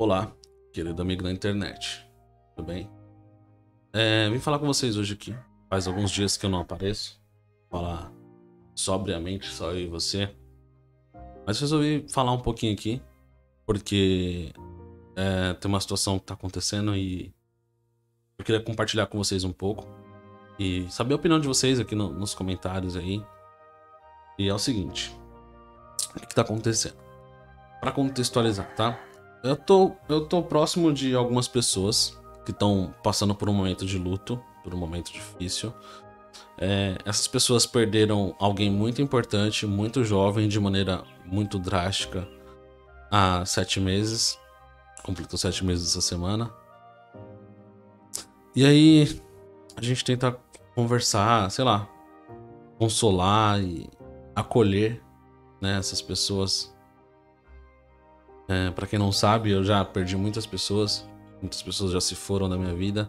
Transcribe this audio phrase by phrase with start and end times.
[0.00, 0.32] Olá,
[0.72, 2.10] querido amigo da internet.
[2.56, 2.90] Tudo bem?
[3.92, 5.36] É, vim falar com vocês hoje aqui.
[5.68, 7.20] Faz alguns dias que eu não apareço.
[7.68, 8.10] Falar
[8.74, 10.34] sobriamente, só eu e você.
[11.46, 13.02] Mas resolvi falar um pouquinho aqui.
[13.66, 14.54] Porque
[15.14, 17.30] é, tem uma situação que tá acontecendo e
[18.38, 19.86] eu queria compartilhar com vocês um pouco.
[20.58, 23.22] E saber a opinião de vocês aqui no, nos comentários aí.
[24.38, 25.14] E é o seguinte.
[26.16, 26.96] O que, tá acontecendo?
[27.82, 29.09] Para contextualizar, tá?
[29.42, 33.98] Eu tô, eu tô próximo de algumas pessoas que estão passando por um momento de
[33.98, 35.72] luto, por um momento difícil.
[36.58, 42.28] É, essas pessoas perderam alguém muito importante, muito jovem, de maneira muito drástica,
[43.10, 44.38] há sete meses.
[45.02, 46.52] Completou sete meses essa semana.
[48.54, 49.20] E aí,
[49.74, 50.36] a gente tenta
[50.74, 51.88] conversar, sei lá,
[52.78, 53.88] consolar e
[54.34, 55.02] acolher
[55.60, 56.74] né, essas pessoas
[58.50, 61.08] é, para quem não sabe, eu já perdi muitas pessoas.
[61.40, 63.08] Muitas pessoas já se foram da minha vida.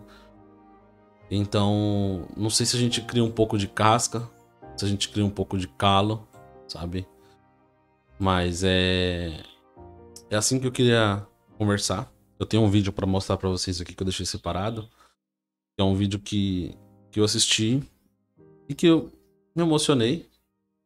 [1.32, 4.30] Então, não sei se a gente cria um pouco de casca,
[4.78, 6.28] se a gente cria um pouco de calo,
[6.68, 7.08] sabe?
[8.20, 9.42] Mas é
[10.30, 11.26] é assim que eu queria
[11.58, 12.14] conversar.
[12.38, 14.88] Eu tenho um vídeo para mostrar para vocês aqui que eu deixei separado.
[15.76, 16.78] É um vídeo que,
[17.10, 17.82] que eu assisti
[18.70, 19.12] e que eu
[19.56, 20.30] me emocionei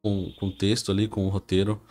[0.01, 1.81] com, com o texto ali, com o roteiro.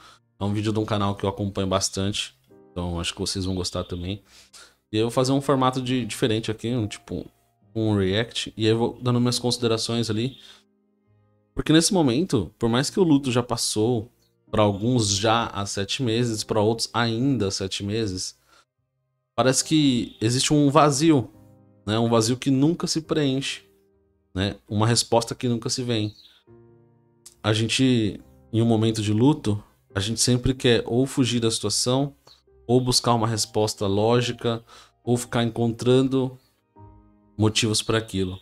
[0.41, 2.35] É um vídeo de um canal que eu acompanho bastante,
[2.75, 4.21] então acho que vocês vão gostar também.
[4.93, 7.25] E eu vou fazer um formato de, diferente aqui, um tipo
[7.73, 8.53] um react.
[8.57, 10.39] E aí eu vou dando minhas considerações ali.
[11.55, 14.11] Porque nesse momento, por mais que o luto já passou,
[14.51, 18.37] para alguns já há sete meses, para outros ainda há sete meses,
[19.37, 21.31] parece que existe um vazio,
[21.87, 21.97] né?
[21.97, 23.63] Um vazio que nunca se preenche,
[24.35, 24.57] né?
[24.69, 26.13] Uma resposta que nunca se vem.
[27.41, 28.21] A gente,
[28.53, 29.63] em um momento de luto,
[29.95, 32.17] a gente sempre quer ou fugir da situação
[32.67, 34.65] ou buscar uma resposta lógica,
[35.03, 36.39] ou ficar encontrando
[37.37, 38.39] motivos para aquilo.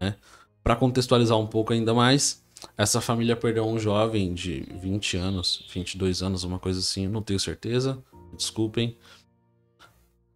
[0.00, 0.16] Né?
[0.62, 2.44] Para contextualizar um pouco ainda mais,
[2.76, 7.40] essa família perdeu um jovem de 20 anos, 22 anos, uma coisa assim, não tenho
[7.40, 8.02] certeza,
[8.36, 8.96] desculpem.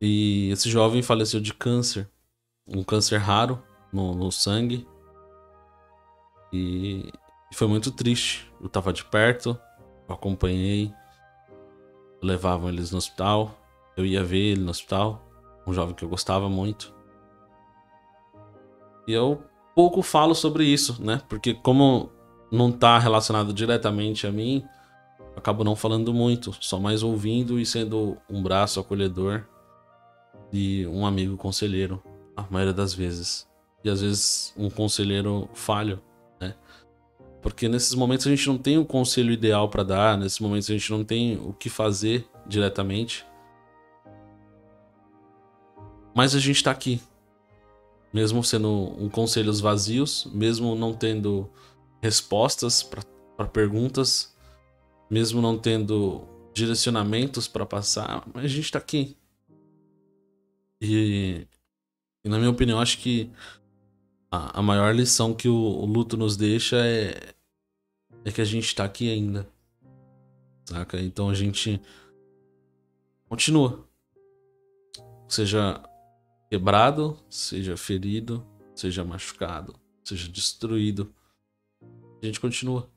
[0.01, 2.09] E esse jovem faleceu de câncer,
[2.67, 3.63] um câncer raro
[3.93, 4.87] no, no sangue.
[6.53, 7.11] E
[7.53, 8.51] foi muito triste.
[8.61, 9.59] Eu estava de perto,
[10.09, 10.93] eu acompanhei,
[12.27, 13.59] levavam eles no hospital,
[13.97, 15.23] eu ia ver ele no hospital,
[15.67, 16.95] um jovem que eu gostava muito.
[19.07, 19.43] E eu
[19.75, 21.23] pouco falo sobre isso, né?
[21.29, 22.11] Porque como
[22.51, 24.65] não tá relacionado diretamente a mim,
[25.37, 29.45] acabo não falando muito, só mais ouvindo e sendo um braço acolhedor
[30.53, 32.03] e um amigo conselheiro,
[32.37, 33.47] a maioria das vezes.
[33.85, 36.03] E às vezes um conselheiro falho,
[36.41, 36.55] né?
[37.43, 40.69] Porque nesses momentos a gente não tem o um conselho ideal para dar, nesses momentos
[40.69, 43.25] a gente não tem o que fazer diretamente.
[46.15, 47.01] Mas a gente tá aqui.
[48.13, 51.51] Mesmo sendo um conselhos vazios, mesmo não tendo
[52.01, 54.35] respostas para perguntas,
[55.11, 59.17] mesmo não tendo direcionamentos para passar, a gente tá aqui.
[60.81, 61.47] E,
[62.25, 63.31] e, na minha opinião, acho que
[64.37, 67.35] a, a maior lição que o, o luto nos deixa é,
[68.25, 69.49] é que a gente tá aqui ainda.
[70.65, 71.01] Saca?
[71.01, 71.81] Então a gente
[73.29, 73.87] continua.
[75.29, 75.83] Seja
[76.51, 79.75] quebrado, seja ferido, seja machucado,
[80.05, 81.13] seja destruído.
[82.23, 82.89] A gente continua.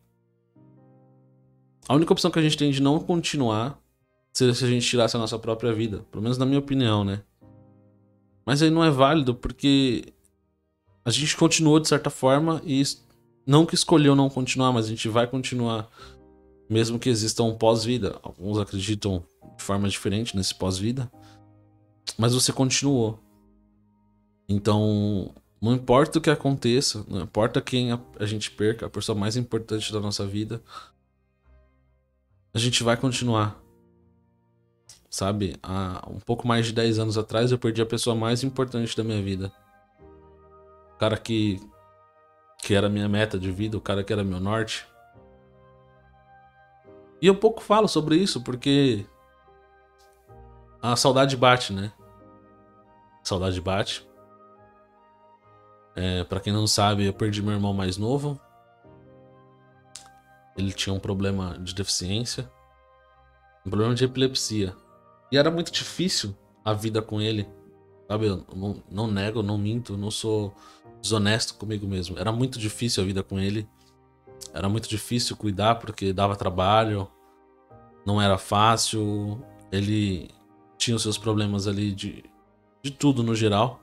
[1.87, 3.81] A única opção que a gente tem de não continuar
[4.31, 6.05] seria se a gente tirasse a nossa própria vida.
[6.11, 7.23] Pelo menos na minha opinião, né?
[8.45, 10.13] Mas aí não é válido porque
[11.15, 12.83] a gente continuou de certa forma e
[13.45, 15.89] não que escolheu não continuar, mas a gente vai continuar,
[16.69, 18.19] mesmo que exista um pós-vida.
[18.21, 19.23] Alguns acreditam
[19.57, 21.11] de forma diferente nesse pós-vida,
[22.17, 23.19] mas você continuou.
[24.47, 29.35] Então, não importa o que aconteça, não importa quem a, gente perca, a pessoa mais
[29.35, 30.61] importante da nossa vida,
[32.53, 33.59] a gente vai continuar.
[35.09, 38.95] Sabe, há um pouco mais de 10 anos atrás eu perdi a pessoa mais importante
[38.95, 39.51] da minha vida.
[40.99, 41.59] Cara que
[42.61, 44.85] que era minha meta de vida, o cara que era meu norte.
[47.21, 49.05] E eu pouco falo sobre isso porque
[50.81, 51.91] a saudade bate, né?
[53.21, 54.07] A saudade bate.
[55.95, 58.39] É, para quem não sabe, eu perdi meu irmão mais novo.
[60.57, 62.49] Ele tinha um problema de deficiência,
[63.65, 64.75] um problema de epilepsia.
[65.31, 67.47] E era muito difícil a vida com ele.
[68.09, 70.51] Sabe, eu não, não nego, não minto, não sou
[70.99, 72.17] desonesto comigo mesmo.
[72.17, 73.69] Era muito difícil a vida com ele.
[74.51, 77.07] Era muito difícil cuidar porque dava trabalho,
[78.03, 79.39] não era fácil.
[79.71, 80.27] Ele
[80.75, 82.23] tinha os seus problemas ali de,
[82.81, 83.79] de tudo no geral.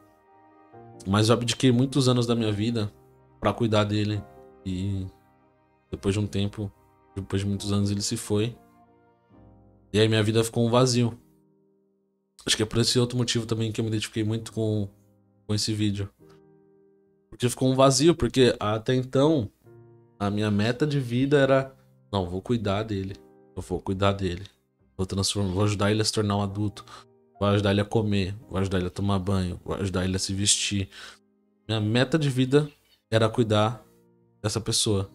[1.06, 2.92] Mas eu abdiquei muitos anos da minha vida
[3.38, 4.20] para cuidar dele.
[4.64, 5.06] E
[5.88, 6.68] depois de um tempo,
[7.14, 8.56] depois de muitos anos, ele se foi.
[9.92, 11.16] E aí minha vida ficou um vazio.
[12.46, 14.88] Acho que é por esse outro motivo também que eu me identifiquei muito com,
[15.46, 16.08] com esse vídeo.
[17.28, 19.50] Porque ficou um vazio, porque até então
[20.18, 21.74] a minha meta de vida era:
[22.12, 23.16] não, vou cuidar dele.
[23.54, 24.44] Eu vou cuidar dele.
[24.96, 26.84] Vou transformar, vou ajudar ele a se tornar um adulto.
[27.38, 30.18] Vou ajudar ele a comer, vou ajudar ele a tomar banho, vou ajudar ele a
[30.18, 30.88] se vestir.
[31.68, 32.70] Minha meta de vida
[33.10, 33.84] era cuidar
[34.42, 35.10] dessa pessoa.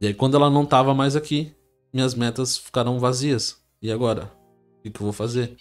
[0.00, 1.52] E aí, quando ela não tava mais aqui,
[1.92, 3.62] minhas metas ficaram vazias.
[3.82, 4.32] E agora?
[4.78, 5.56] O que, que eu vou fazer?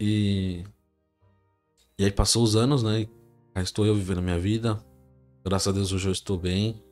[0.00, 0.64] E.
[1.98, 3.06] E aí, passou os anos, né?
[3.54, 4.82] Aí estou eu vivendo a minha vida.
[5.44, 6.82] Graças a Deus, hoje eu estou bem.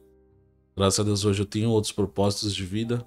[0.77, 3.05] Graças a Deus, hoje eu tenho outros propósitos de vida.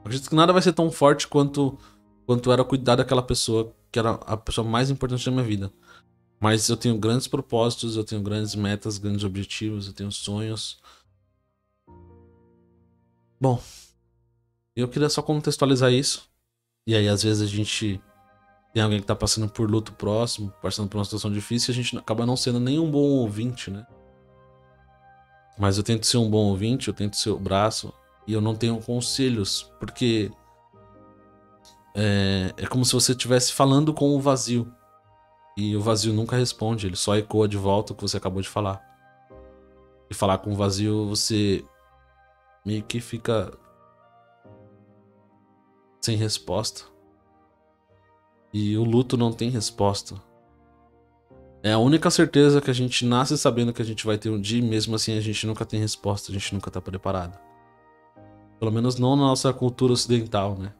[0.00, 1.78] Acredito que nada vai ser tão forte quanto,
[2.26, 5.72] quanto era cuidar daquela pessoa que era a pessoa mais importante da minha vida.
[6.38, 10.78] Mas eu tenho grandes propósitos, eu tenho grandes metas, grandes objetivos, eu tenho sonhos.
[13.38, 13.62] Bom,
[14.74, 16.28] eu queria só contextualizar isso.
[16.86, 18.00] E aí, às vezes, a gente
[18.72, 21.96] tem alguém que tá passando por luto próximo, passando por uma situação difícil, a gente
[21.98, 23.86] acaba não sendo nem um bom ouvinte, né?
[25.58, 27.92] Mas eu tento ser um bom ouvinte, eu tento ser o braço,
[28.26, 30.30] e eu não tenho conselhos, porque
[31.94, 34.72] é, é como se você estivesse falando com o vazio.
[35.56, 38.48] E o vazio nunca responde, ele só ecoa de volta o que você acabou de
[38.48, 38.80] falar.
[40.08, 41.64] E falar com o vazio, você
[42.64, 43.52] meio que fica
[46.00, 46.89] sem resposta.
[48.52, 50.20] E o luto não tem resposta.
[51.62, 54.40] É a única certeza que a gente nasce sabendo que a gente vai ter um
[54.40, 57.38] dia e mesmo assim a gente nunca tem resposta, a gente nunca tá preparado.
[58.58, 60.72] Pelo menos não na nossa cultura ocidental, né?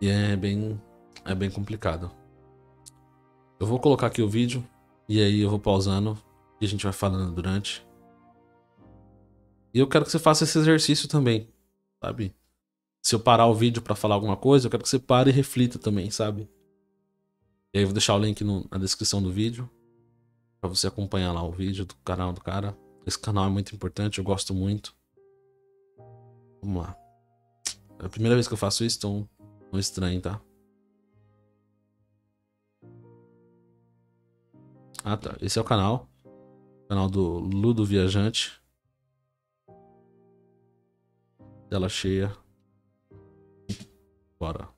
[0.00, 0.80] E é bem
[1.24, 2.10] é bem complicado.
[3.58, 4.66] Eu vou colocar aqui o vídeo
[5.08, 6.18] e aí eu vou pausando
[6.60, 7.86] e a gente vai falando durante.
[9.72, 11.48] E eu quero que você faça esse exercício também,
[12.02, 12.34] sabe?
[13.02, 15.32] Se eu parar o vídeo para falar alguma coisa, eu quero que você pare e
[15.32, 16.48] reflita também, sabe?
[17.72, 19.70] E aí eu vou deixar o link no, na descrição do vídeo
[20.60, 22.76] para você acompanhar lá o vídeo do canal do cara.
[23.06, 24.94] Esse canal é muito importante, eu gosto muito.
[26.60, 26.96] Vamos lá.
[27.98, 29.28] É a primeira vez que eu faço isso, então
[29.72, 30.40] não estranho, tá?
[35.02, 35.36] Ah, tá.
[35.40, 36.06] Esse é o canal.
[36.88, 38.60] Canal do Ludo Viajante.
[41.70, 42.36] Tela cheia.
[44.40, 44.70] Bora.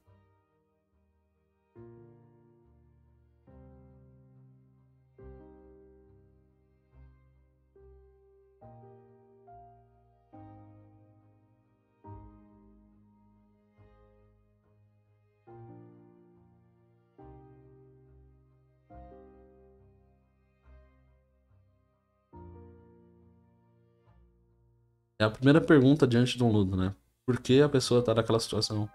[25.21, 26.97] É a primeira pergunta diante de um ludo, né?
[27.25, 28.91] Por que a pessoa tá naquela situação?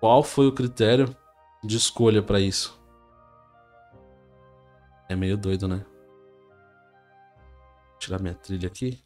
[0.00, 1.14] Qual foi o critério
[1.62, 2.80] de escolha para isso?
[5.10, 5.84] É meio doido, né?
[7.90, 9.04] Vou tirar minha trilha aqui.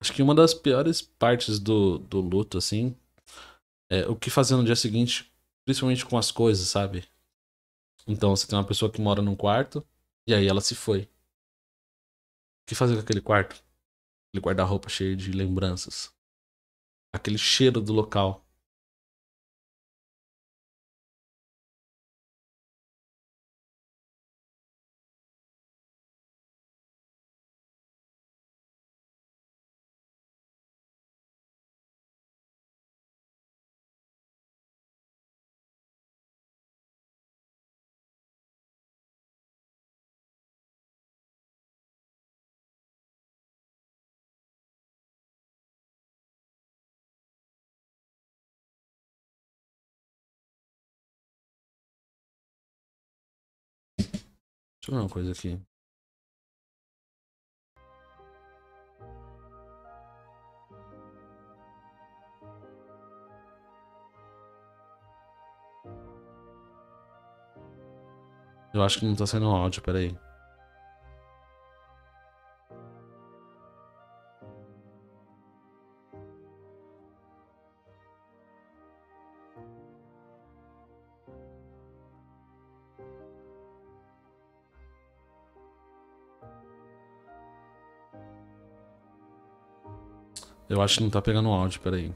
[0.00, 2.96] Acho que uma das piores partes do, do luto, assim,
[3.90, 5.30] é o que fazer no dia seguinte,
[5.64, 7.06] principalmente com as coisas, sabe?
[8.06, 9.86] Então, você tem uma pessoa que mora num quarto,
[10.26, 11.02] e aí ela se foi.
[11.02, 11.08] O
[12.66, 13.62] que fazer com aquele quarto?
[14.28, 16.14] Aquele guarda-roupa cheio de lembranças.
[17.12, 18.46] Aquele cheiro do local.
[54.80, 55.60] Deixa eu ver uma coisa aqui.
[68.72, 70.16] Eu acho que não tá saindo áudio, peraí.
[90.80, 92.10] Eu acho que não tá pegando áudio, peraí.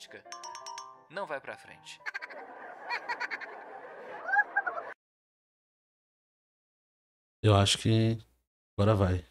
[0.00, 0.24] Política
[1.10, 2.00] não vai para frente.
[7.42, 8.18] Eu acho que
[8.76, 9.26] agora vai.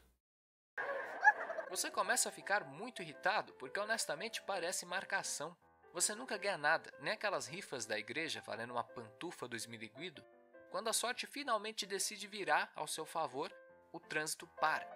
[1.70, 5.56] Você começa a ficar muito irritado porque honestamente parece marcação.
[5.94, 10.24] Você nunca ganha nada, nem aquelas rifas da igreja valendo uma pantufa do esmiliguido.
[10.72, 13.52] Quando a sorte finalmente decide virar ao seu favor,
[13.92, 14.88] o trânsito para.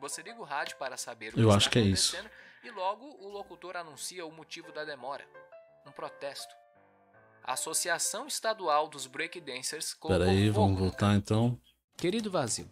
[0.00, 2.16] Você liga o rádio para saber o que Eu está acho que é isso.
[2.64, 5.24] E logo o locutor anuncia o motivo da demora:
[5.86, 6.54] um protesto.
[7.42, 11.60] A Associação Estadual dos Breakdancers colocou Peraí, vamos voltar então.
[11.96, 12.66] Querido vazio,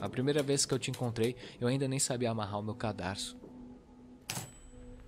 [0.00, 3.36] a primeira vez que eu te encontrei, eu ainda nem sabia amarrar o meu cadarço.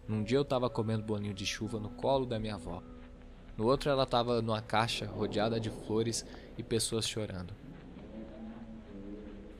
[0.09, 2.83] Num dia eu tava comendo bolinho de chuva no colo da minha avó.
[3.57, 6.27] No outro ela tava numa caixa rodeada de flores
[6.59, 7.55] e pessoas chorando.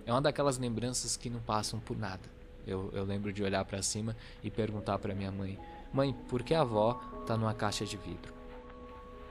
[0.05, 2.36] É uma daquelas lembranças que não passam por nada.
[2.67, 5.59] Eu, eu lembro de olhar pra cima e perguntar pra minha mãe:
[5.93, 6.95] Mãe, por que a avó
[7.27, 8.35] tá numa caixa de vidro?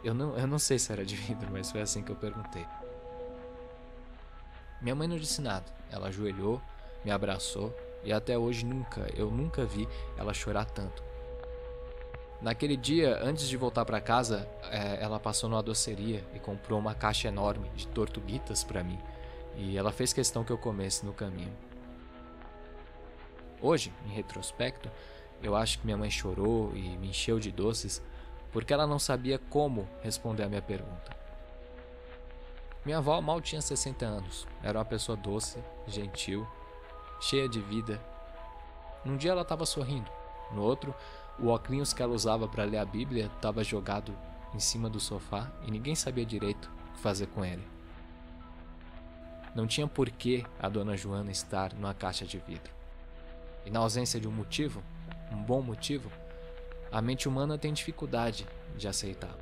[0.04, 2.65] Eu não, eu não sei se era de vidro, mas foi assim que eu perguntei.
[4.82, 5.65] Minha mãe não disse nada.
[5.92, 6.62] Ela ajoelhou,
[7.04, 11.04] me abraçou e até hoje nunca, eu nunca vi ela chorar tanto.
[12.42, 16.94] Naquele dia, antes de voltar para casa, eh, ela passou numa doceria e comprou uma
[16.94, 19.00] caixa enorme de tortuguitas para mim.
[19.56, 21.54] E ela fez questão que eu comesse no caminho.
[23.62, 24.89] Hoje, em retrospecto,
[25.41, 28.01] eu acho que minha mãe chorou e me encheu de doces
[28.51, 31.15] porque ela não sabia como responder a minha pergunta.
[32.85, 34.47] Minha avó mal tinha 60 anos.
[34.62, 35.57] Era uma pessoa doce,
[35.88, 36.47] gentil,
[37.19, 38.00] cheia de vida.
[39.03, 40.09] Num dia ela estava sorrindo.
[40.53, 40.93] No outro,
[41.39, 44.15] o óculos que ela usava para ler a Bíblia estava jogado
[44.53, 47.67] em cima do sofá e ninguém sabia direito o que fazer com ele.
[49.53, 52.74] Não tinha porquê a dona Joana estar numa caixa de vidro.
[53.65, 54.84] E na ausência de um motivo,
[55.31, 56.12] um bom motivo,
[56.91, 59.36] a mente humana tem dificuldade de aceitar.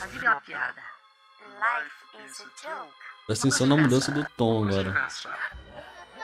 [0.00, 0.82] A vida é uma piada.
[1.40, 2.92] Life is a joke.
[3.26, 5.08] Presta atenção na mudança do tom agora.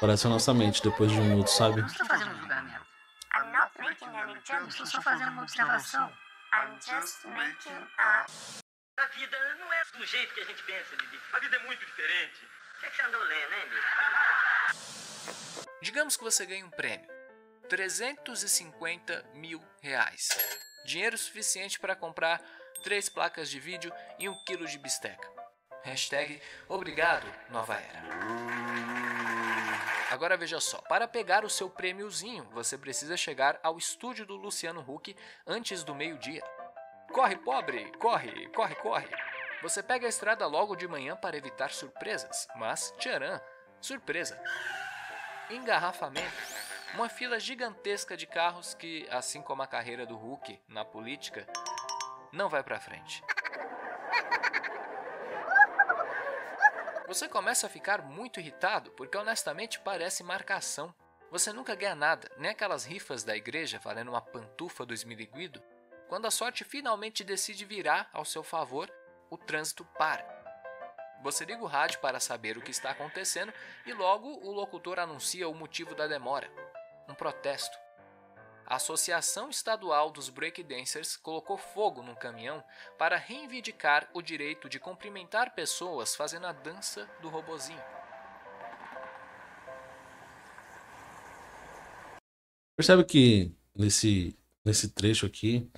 [0.00, 1.80] Parece a nossa mente depois de um minuto, sabe?
[1.80, 2.86] Não estou fazendo um julgamento.
[3.34, 4.68] I'm not making any judgment.
[4.68, 6.12] Estou só fazendo uma observação.
[6.52, 8.26] I'm just making a...
[8.98, 11.20] A vida não é do jeito que a gente pensa, Bibi.
[11.32, 12.48] A vida é muito diferente.
[12.78, 13.88] O que, é andou lendo, hein, bicho?
[15.82, 17.10] Digamos que você ganha um prêmio.
[17.68, 20.28] 350 mil reais.
[20.84, 22.40] Dinheiro suficiente para comprar
[22.84, 25.28] três placas de vídeo e um quilo de bisteca.
[25.82, 28.00] Hashtag obrigado, nova era.
[30.10, 34.84] Agora veja só, para pegar o seu prêmiozinho, você precisa chegar ao estúdio do Luciano
[34.88, 36.44] Huck antes do meio-dia.
[37.12, 39.08] Corre, pobre, corre, corre, corre.
[39.60, 43.40] Você pega a estrada logo de manhã para evitar surpresas, mas, tcharam,
[43.80, 44.40] surpresa.
[45.50, 46.36] Engarrafamento.
[46.94, 51.44] Uma fila gigantesca de carros que, assim como a carreira do Hulk na política,
[52.32, 53.22] não vai pra frente.
[57.08, 60.94] Você começa a ficar muito irritado porque honestamente parece marcação.
[61.32, 65.60] Você nunca ganha nada, nem aquelas rifas da igreja valendo uma pantufa do esmiliguido.
[66.08, 68.90] Quando a sorte finalmente decide virar ao seu favor,
[69.30, 70.38] o trânsito para.
[71.22, 73.52] Você liga o rádio para saber o que está acontecendo
[73.84, 76.50] e logo o locutor anuncia o motivo da demora:
[77.08, 77.76] um protesto.
[78.66, 82.62] a Associação Estadual dos Breakdancers colocou fogo num caminhão
[82.96, 87.82] para reivindicar o direito de cumprimentar pessoas fazendo a dança do robozinho.
[92.76, 95.68] Percebe que nesse, nesse trecho aqui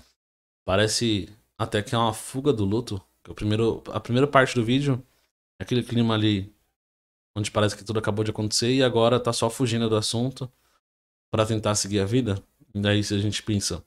[0.66, 3.02] parece até que é uma fuga do luto.
[3.31, 5.03] O primeiro, a primeira parte do vídeo
[5.61, 6.53] aquele clima ali
[7.37, 10.51] onde parece que tudo acabou de acontecer e agora tá só fugindo do assunto
[11.31, 12.43] para tentar seguir a vida.
[12.75, 13.85] E daí se a gente pensa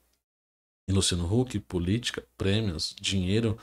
[0.88, 3.58] em Luciano Huck, política, prêmios, dinheiro,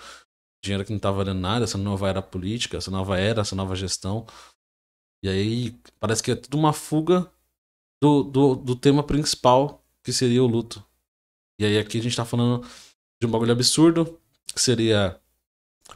[0.63, 3.75] dinheiro que não tá valendo nada, essa nova era política, essa nova era, essa nova
[3.75, 4.27] gestão.
[5.23, 7.31] E aí parece que é tudo uma fuga
[8.03, 10.85] do, do, do tema principal, que seria o luto.
[11.59, 12.67] E aí aqui a gente tá falando
[13.21, 14.19] de um bagulho absurdo,
[14.55, 15.21] que seria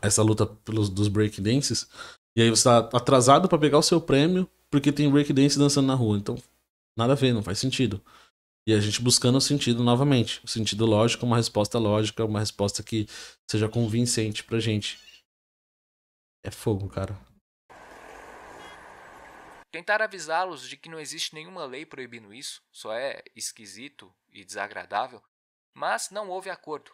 [0.02, 1.88] essa luta pelos, dos breakdances.
[2.36, 5.94] E aí você tá atrasado para pegar o seu prêmio, porque tem breakdance dançando na
[5.94, 6.16] rua.
[6.16, 6.36] Então,
[6.96, 8.02] nada a ver, não faz sentido.
[8.66, 10.40] E a gente buscando o sentido novamente.
[10.44, 13.06] O sentido lógico, uma resposta lógica, uma resposta que
[13.48, 14.98] seja convincente pra gente.
[16.42, 17.18] É fogo, cara.
[19.70, 25.20] Tentar avisá-los de que não existe nenhuma lei proibindo isso, só é esquisito e desagradável,
[25.76, 26.92] mas não houve acordo.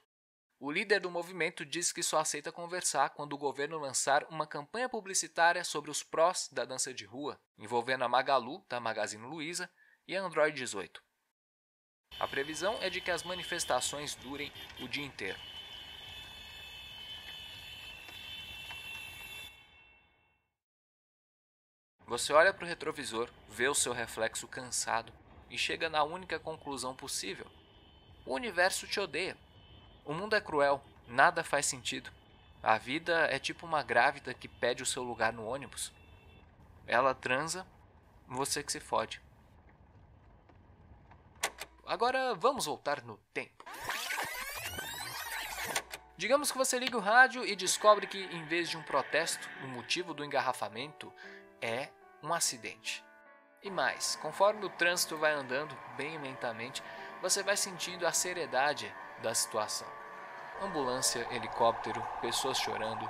[0.63, 4.91] O líder do movimento diz que só aceita conversar quando o governo lançar uma campanha
[4.91, 9.71] publicitária sobre os prós da dança de rua, envolvendo a Magalu, da Magazine Luiza,
[10.07, 11.03] e a Android 18.
[12.19, 15.39] A previsão é de que as manifestações durem o dia inteiro.
[22.07, 25.11] Você olha para o retrovisor, vê o seu reflexo cansado
[25.49, 27.51] e chega na única conclusão possível:
[28.27, 29.39] o universo te odeia.
[30.11, 32.11] O mundo é cruel, nada faz sentido.
[32.61, 35.93] A vida é tipo uma grávida que pede o seu lugar no ônibus.
[36.85, 37.65] Ela transa,
[38.27, 39.23] você que se fode.
[41.87, 43.65] Agora vamos voltar no tempo.
[46.17, 49.69] Digamos que você liga o rádio e descobre que, em vez de um protesto, o
[49.69, 51.13] motivo do engarrafamento
[51.63, 51.89] é
[52.21, 53.05] um acidente.
[53.63, 56.83] E mais, conforme o trânsito vai andando bem lentamente,
[57.23, 58.93] você vai sentindo a seriedade
[59.23, 60.00] da situação.
[60.61, 63.09] Ambulância, helicóptero, pessoas chorando.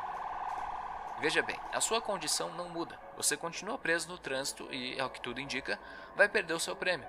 [1.20, 2.98] Veja bem, a sua condição não muda.
[3.16, 5.78] Você continua preso no trânsito e, ao que tudo indica,
[6.16, 7.06] vai perder o seu prêmio.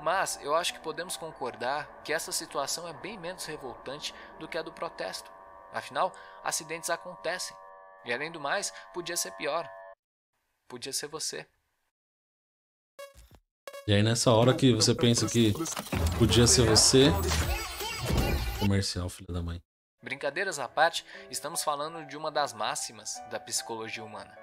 [0.00, 4.56] Mas eu acho que podemos concordar que essa situação é bem menos revoltante do que
[4.56, 5.30] a do protesto.
[5.72, 7.56] Afinal, acidentes acontecem.
[8.04, 9.68] E além do mais, podia ser pior.
[10.68, 11.46] Podia ser você.
[13.86, 15.52] E aí nessa hora que você pensa que
[16.18, 17.06] podia ser você,
[18.58, 19.62] comercial, filho da mãe.
[20.02, 24.36] Brincadeiras à parte, estamos falando de uma das máximas da psicologia humana.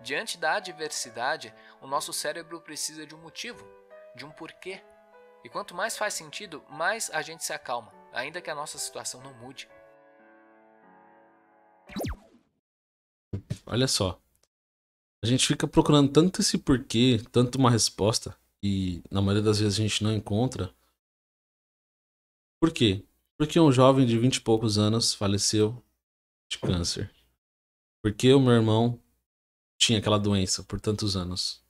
[0.00, 3.66] Diante da adversidade, o nosso cérebro precisa de um motivo,
[4.16, 4.82] de um porquê.
[5.44, 9.22] E quanto mais faz sentido, mais a gente se acalma, ainda que a nossa situação
[9.22, 9.68] não mude.
[13.66, 14.20] Olha só.
[15.22, 19.78] A gente fica procurando tanto esse porquê, tanto uma resposta, e na maioria das vezes
[19.78, 20.74] a gente não encontra.
[22.60, 23.04] Por quê?
[23.42, 25.82] Porque um jovem de vinte e poucos anos faleceu
[26.48, 27.12] de câncer.
[28.00, 29.00] Porque o meu irmão
[29.76, 31.60] tinha aquela doença por tantos anos.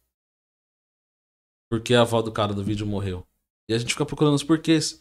[1.70, 3.26] Porque a avó do cara do vídeo morreu.
[3.70, 5.00] E a gente fica procurando os porquês.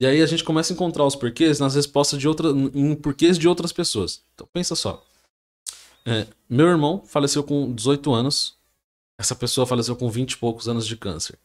[0.00, 2.54] E aí a gente começa a encontrar os porquês nas respostas de outras.
[2.74, 4.24] em porquês de outras pessoas.
[4.32, 5.04] Então pensa só.
[6.06, 8.56] É, meu irmão faleceu com 18 anos.
[9.20, 11.38] Essa pessoa faleceu com 20 e poucos anos de câncer.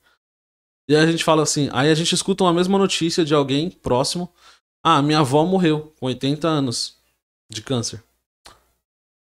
[0.89, 3.69] E aí a gente fala assim, aí a gente escuta uma mesma notícia de alguém
[3.69, 4.31] próximo.
[4.83, 6.97] Ah, minha avó morreu com 80 anos
[7.51, 8.03] de câncer.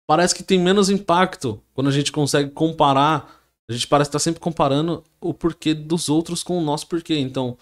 [0.07, 3.39] Parece que tem menos impacto quando a gente consegue comparar.
[3.69, 7.17] A gente parece estar sempre comparando o porquê dos outros com o nosso porquê.
[7.17, 7.57] Então,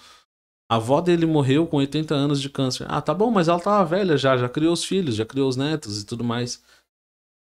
[0.69, 2.85] a avó dele morreu com 80 anos de câncer.
[2.89, 5.55] Ah, tá bom, mas ela tava velha já, já criou os filhos, já criou os
[5.55, 6.61] netos e tudo mais.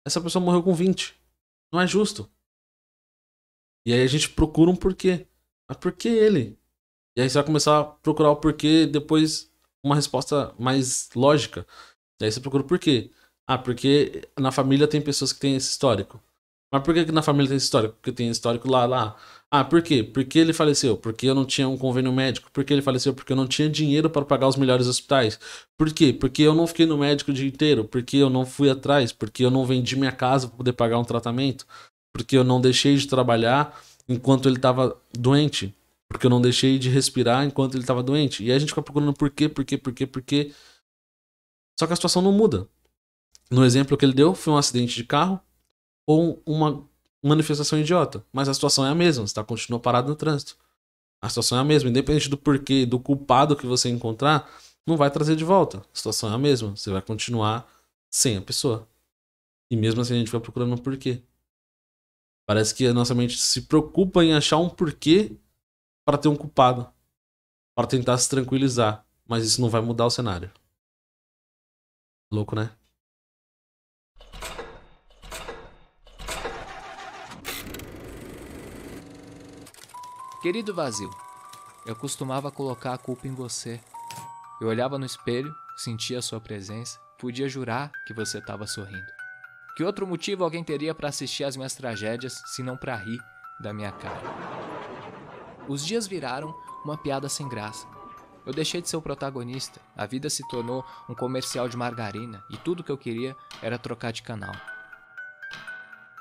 [0.05, 1.15] Essa pessoa morreu com 20.
[1.73, 2.29] Não é justo.
[3.85, 5.27] E aí a gente procura um porquê.
[5.69, 6.57] Mas por que ele?
[7.17, 9.51] E aí você vai começar a procurar o porquê, depois
[9.83, 11.65] uma resposta mais lógica.
[12.21, 13.11] E aí você procura o porquê.
[13.47, 16.21] Ah, porque na família tem pessoas que têm esse histórico.
[16.71, 17.95] Mas por que, que na família tem esse histórico?
[17.95, 19.15] Porque tem histórico lá, lá.
[19.51, 20.03] Ah, por quê?
[20.03, 20.95] Porque ele faleceu?
[20.97, 22.49] Porque eu não tinha um convênio médico.
[22.53, 23.13] Porque ele faleceu?
[23.13, 25.39] Porque eu não tinha dinheiro para pagar os melhores hospitais.
[25.77, 26.13] Por quê?
[26.13, 27.85] Porque eu não fiquei no médico o dia inteiro.
[27.85, 29.11] Porque eu não fui atrás.
[29.11, 31.65] Porque eu não vendi minha casa para poder pagar um tratamento.
[32.13, 33.75] Porque eu não deixei de trabalhar
[34.09, 35.73] enquanto ele estava doente.
[36.09, 38.43] Porque eu não deixei de respirar enquanto ele estava doente.
[38.43, 40.51] E aí a gente fica procurando por quê, por quê, por quê, por quê.
[41.79, 42.67] Só que a situação não muda.
[43.51, 45.39] No exemplo que ele deu, foi um acidente de carro
[46.07, 46.83] ou uma
[47.23, 48.25] manifestação idiota.
[48.33, 50.57] Mas a situação é a mesma, você tá, continua parado no trânsito.
[51.21, 54.49] A situação é a mesma, independente do porquê, do culpado que você encontrar,
[54.87, 55.79] não vai trazer de volta.
[55.79, 57.69] A situação é a mesma, você vai continuar
[58.09, 58.87] sem a pessoa.
[59.69, 61.21] E mesmo assim a gente vai procurando um porquê.
[62.49, 65.37] Parece que a nossa mente se preocupa em achar um porquê
[66.03, 66.91] para ter um culpado,
[67.75, 70.51] para tentar se tranquilizar, mas isso não vai mudar o cenário.
[72.33, 72.75] Louco, né?
[80.41, 81.11] Querido vazio,
[81.85, 83.79] eu costumava colocar a culpa em você.
[84.59, 89.18] Eu olhava no espelho, sentia a sua presença, podia jurar que você estava sorrindo.
[89.79, 93.17] Que outro motivo alguém teria para assistir às minhas tragédias, se não para rir
[93.61, 94.19] da minha cara?
[95.69, 97.87] Os dias viraram uma piada sem graça.
[98.45, 102.57] Eu deixei de ser o protagonista, a vida se tornou um comercial de margarina e
[102.57, 104.53] tudo que eu queria era trocar de canal.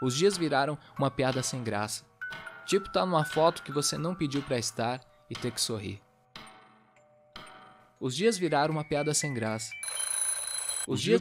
[0.01, 2.05] Os dias viraram uma piada sem graça.
[2.65, 6.01] Tipo tá numa foto que você não pediu para estar e ter que sorrir.
[7.99, 9.73] Os dias viraram uma piada sem graça.
[10.87, 11.21] Os dias.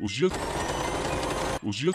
[0.00, 0.32] Os dias.
[1.62, 1.94] Os dias.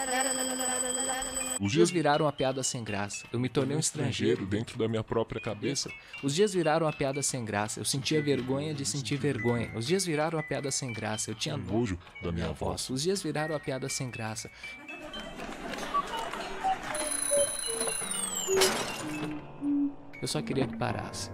[1.60, 3.26] Os dias viraram uma piada sem graça.
[3.32, 4.34] Eu me tornei um estrangeiro.
[4.34, 5.90] estrangeiro dentro da minha própria cabeça.
[6.22, 7.80] Os dias viraram uma piada sem graça.
[7.80, 9.72] Eu sentia vergonha de sentir vergonha.
[9.76, 11.32] Os dias viraram uma piada sem graça.
[11.32, 12.90] Eu tinha Nojo da minha voz.
[12.90, 14.52] Os dias viraram uma piada sem graça.
[20.22, 21.32] Eu só queria que parasse.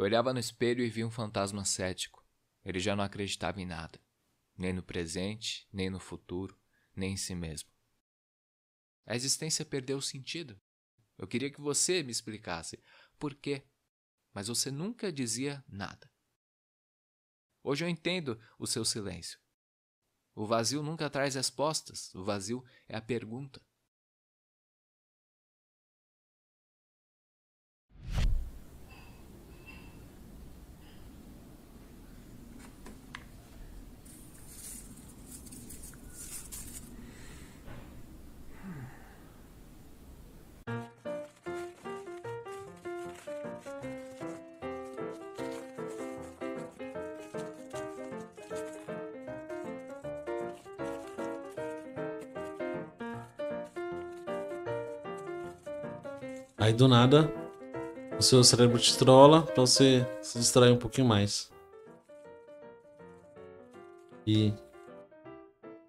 [0.00, 2.24] Eu olhava no espelho e via um fantasma cético.
[2.64, 4.00] Ele já não acreditava em nada,
[4.56, 6.58] nem no presente, nem no futuro,
[6.96, 7.68] nem em si mesmo.
[9.04, 10.58] A existência perdeu sentido.
[11.18, 12.82] Eu queria que você me explicasse
[13.18, 13.62] por quê,
[14.32, 16.10] mas você nunca dizia nada.
[17.62, 19.38] Hoje eu entendo o seu silêncio.
[20.34, 23.60] O vazio nunca traz respostas, o vazio é a pergunta.
[56.80, 57.30] Do nada,
[58.18, 61.52] o seu cérebro te trola pra você se distrair um pouquinho mais.
[64.26, 64.54] E.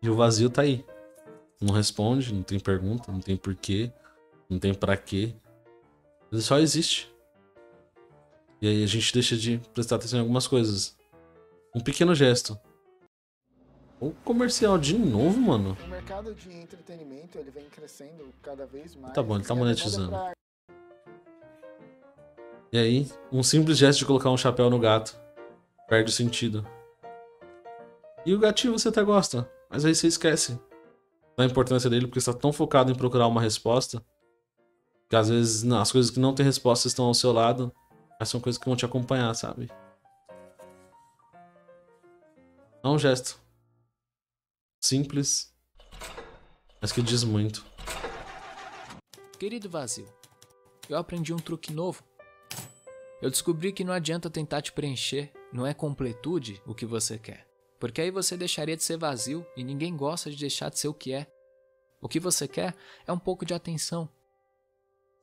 [0.01, 0.86] E o vazio tá aí.
[1.62, 3.91] Não responde, não tem pergunta, não tem porquê,
[4.49, 5.34] não tem pra quê.
[6.32, 7.13] Ele só existe.
[8.62, 10.97] E aí a gente deixa de prestar atenção em algumas coisas.
[11.73, 12.60] Um pequeno gesto.
[13.99, 15.77] O comercial de novo, mano.
[15.86, 19.13] O mercado de entretenimento ele vem crescendo cada vez mais.
[19.13, 20.12] Tá bom, ele tá monetizando.
[22.73, 25.19] E aí, um simples gesto de colocar um chapéu no gato
[25.89, 26.65] perde o sentido.
[28.25, 30.57] E o gatinho você até gosta, mas aí você esquece
[31.36, 34.01] da importância dele porque você tá tão focado em procurar uma resposta
[35.10, 37.73] que às vezes não, as coisas que não têm resposta estão ao seu lado,
[38.17, 39.69] mas são coisas que vão te acompanhar, sabe?
[42.81, 43.38] É um gesto
[44.81, 45.53] simples,
[46.79, 47.65] mas que diz muito.
[49.38, 50.07] Querido vazio,
[50.88, 52.01] eu aprendi um truque novo.
[53.21, 57.47] Eu descobri que não adianta tentar te preencher, não é completude o que você quer.
[57.79, 60.93] Porque aí você deixaria de ser vazio e ninguém gosta de deixar de ser o
[60.93, 61.27] que é.
[62.01, 64.10] O que você quer é um pouco de atenção.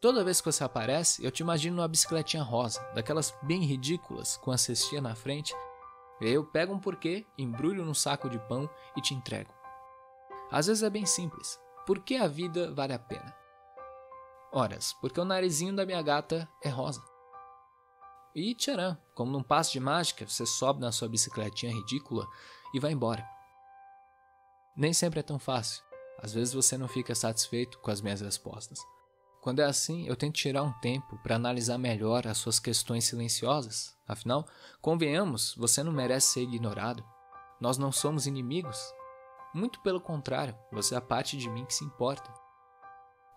[0.00, 4.52] Toda vez que você aparece, eu te imagino numa bicicletinha rosa, daquelas bem ridículas, com
[4.52, 5.52] a cestinha na frente.
[6.20, 9.52] E aí eu pego um porquê, embrulho num saco de pão e te entrego.
[10.52, 11.58] Às vezes é bem simples.
[11.84, 13.34] Por que a vida vale a pena?
[14.52, 17.02] Horas, porque o narizinho da minha gata é rosa.
[18.34, 22.26] E tcharam, como num passo de mágica, você sobe na sua bicicletinha ridícula
[22.74, 23.26] e vai embora.
[24.76, 25.82] Nem sempre é tão fácil.
[26.20, 28.78] Às vezes você não fica satisfeito com as minhas respostas.
[29.40, 33.96] Quando é assim, eu tento tirar um tempo para analisar melhor as suas questões silenciosas.
[34.06, 34.46] Afinal,
[34.80, 37.04] convenhamos, você não merece ser ignorado.
[37.60, 38.78] Nós não somos inimigos.
[39.54, 42.32] Muito pelo contrário, você é a parte de mim que se importa.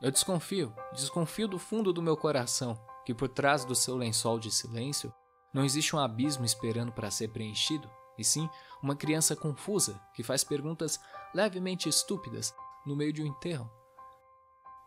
[0.01, 4.51] Eu desconfio, desconfio do fundo do meu coração que por trás do seu lençol de
[4.51, 5.13] silêncio
[5.53, 8.49] não existe um abismo esperando para ser preenchido, e sim
[8.81, 10.99] uma criança confusa que faz perguntas
[11.33, 12.53] levemente estúpidas
[12.85, 13.69] no meio de um enterro.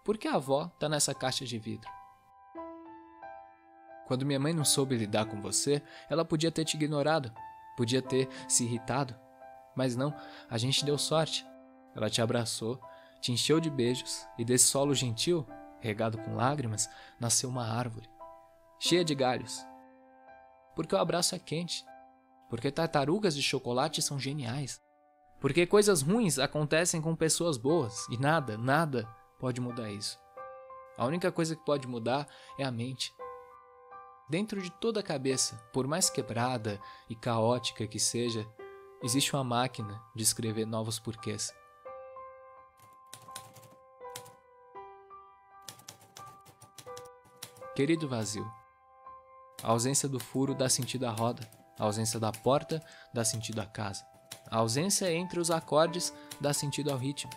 [0.05, 1.91] Por que a avó tá nessa caixa de vidro?
[4.07, 7.33] Quando minha mãe não soube lidar com você, ela podia ter te ignorado,
[7.77, 9.15] podia ter se irritado,
[9.75, 10.15] mas não,
[10.49, 11.45] a gente deu sorte.
[11.95, 12.81] Ela te abraçou,
[13.21, 15.47] te encheu de beijos e desse solo gentil,
[15.85, 16.89] regado com lágrimas,
[17.21, 18.09] nasceu uma árvore,
[18.81, 19.63] cheia de galhos.
[20.75, 21.85] Porque o abraço é quente.
[22.49, 24.81] Porque tartarugas de chocolate são geniais.
[25.41, 29.07] Porque coisas ruins acontecem com pessoas boas e nada, nada
[29.39, 30.19] pode mudar isso.
[30.97, 32.27] A única coisa que pode mudar
[32.59, 33.15] é a mente.
[34.31, 38.49] Dentro de toda a cabeça, por mais quebrada e caótica que seja,
[39.03, 41.53] existe uma máquina de escrever novos porquês.
[47.75, 48.49] Querido vazio,
[49.61, 51.43] a ausência do furo dá sentido à roda,
[51.77, 52.81] a ausência da porta
[53.13, 54.05] dá sentido à casa,
[54.49, 57.33] a ausência entre os acordes dá sentido ao ritmo.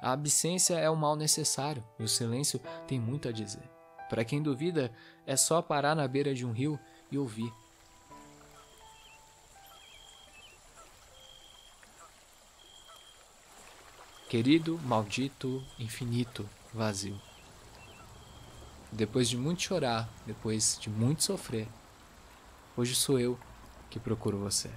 [0.00, 3.68] A absência é o mal necessário e o silêncio tem muito a dizer.
[4.08, 4.92] Para quem duvida,
[5.26, 6.78] é só parar na beira de um rio
[7.10, 7.52] e ouvir.
[14.28, 17.20] Querido, maldito, infinito, vazio.
[18.92, 21.68] Depois de muito chorar, depois de muito sofrer,
[22.76, 23.38] hoje sou eu
[23.88, 24.70] que procuro você.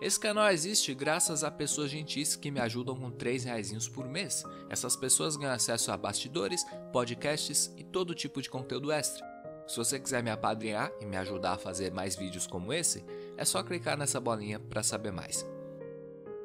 [0.00, 4.44] Esse canal existe graças a pessoas gentis que me ajudam com 3 reais por mês.
[4.68, 9.24] Essas pessoas ganham acesso a bastidores, podcasts e todo tipo de conteúdo extra.
[9.66, 13.04] Se você quiser me apadrinhar e me ajudar a fazer mais vídeos como esse,
[13.36, 15.46] é só clicar nessa bolinha para saber mais.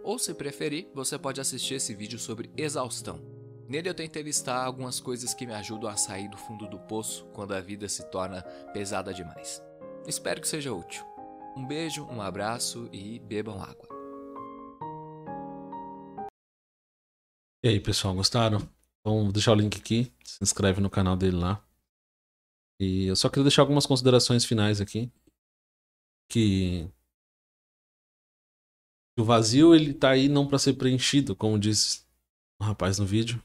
[0.04, 3.20] Ou se preferir, você pode assistir esse vídeo sobre exaustão.
[3.68, 7.26] Nele eu tentei listar algumas coisas que me ajudam a sair do fundo do poço
[7.34, 8.42] quando a vida se torna
[8.74, 9.62] pesada demais.
[10.08, 11.09] Espero que seja útil.
[11.56, 13.88] Um beijo, um abraço e bebam água.
[17.64, 18.60] E aí, pessoal, gostaram?
[19.02, 20.14] Então, vou deixar o link aqui.
[20.24, 21.62] Se inscreve no canal dele lá.
[22.80, 25.12] E eu só queria deixar algumas considerações finais aqui.
[26.30, 26.90] Que
[29.20, 32.06] o vazio ele tá aí não para ser preenchido, como disse
[32.62, 33.44] o rapaz no vídeo,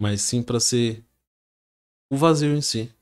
[0.00, 1.04] mas sim para ser
[2.12, 2.92] o vazio em si.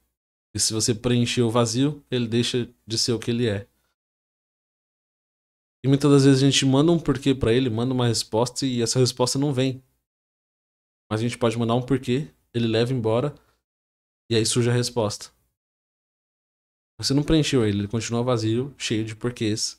[0.55, 3.69] E se você preencher o vazio, ele deixa de ser o que ele é.
[5.85, 8.81] E muitas das vezes a gente manda um porquê para ele, manda uma resposta e
[8.81, 9.85] essa resposta não vem.
[11.11, 13.35] Mas a gente pode mandar um porquê, ele leva embora
[14.31, 15.31] e aí surge a resposta.
[16.97, 19.79] Você não preencheu ele, ele continua vazio, cheio de porquês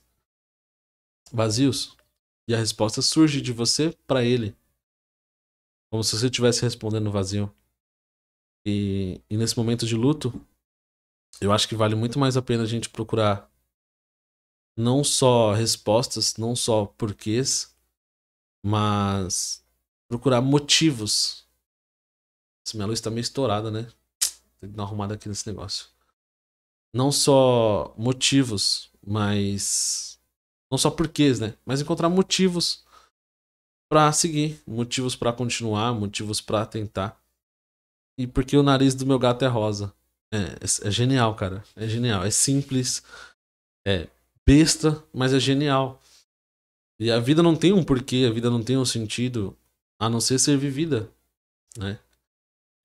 [1.32, 1.98] vazios.
[2.48, 4.56] E a resposta surge de você para ele.
[5.92, 7.52] Como se você estivesse respondendo vazio.
[8.64, 10.32] E, e nesse momento de luto,
[11.42, 13.52] eu acho que vale muito mais a pena a gente procurar
[14.78, 17.74] não só respostas, não só porquês,
[18.64, 19.64] mas
[20.08, 21.46] procurar motivos.
[22.66, 23.84] Essa minha luz tá meio estourada, né?
[24.60, 25.88] Tem que dar uma arrumada aqui nesse negócio.
[26.94, 30.20] Não só motivos, mas.
[30.72, 31.56] Não só porquês, né?
[31.66, 32.84] Mas encontrar motivos
[33.90, 37.22] para seguir, motivos para continuar, motivos para tentar.
[38.18, 39.94] E porque o nariz do meu gato é rosa.
[40.34, 41.64] É, é, é genial, cara.
[41.76, 42.24] É genial.
[42.24, 43.04] É simples.
[43.86, 44.08] É
[44.46, 46.02] besta, mas é genial.
[47.00, 49.58] E a vida não tem um porquê, a vida não tem um sentido
[50.00, 51.12] a não ser ser vivida,
[51.78, 52.00] né?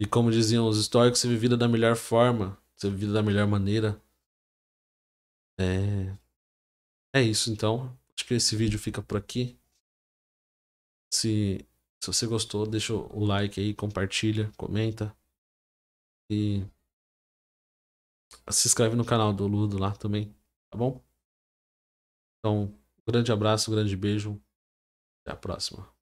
[0.01, 4.01] E como diziam os históricos, ser vivida da melhor forma, ser vivida da melhor maneira.
[5.59, 6.17] É,
[7.15, 7.97] é isso então.
[8.17, 9.59] Acho que esse vídeo fica por aqui.
[11.13, 11.67] Se,
[12.03, 15.15] se você gostou, deixa o like aí, compartilha, comenta.
[16.31, 16.65] E
[18.51, 20.35] se inscreve no canal do Ludo lá também,
[20.71, 21.03] tá bom?
[22.41, 22.75] Então,
[23.07, 24.41] grande abraço, grande beijo.
[25.23, 26.00] Até a próxima.